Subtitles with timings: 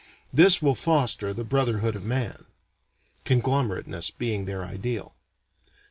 [0.33, 2.45] This will foster the brotherhood of man.
[3.23, 5.15] (Conglomerateness being their ideal.)